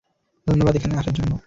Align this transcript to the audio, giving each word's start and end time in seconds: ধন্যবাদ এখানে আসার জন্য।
ধন্যবাদ 0.47 0.73
এখানে 0.75 0.93
আসার 0.97 1.13
জন্য। 1.13 1.31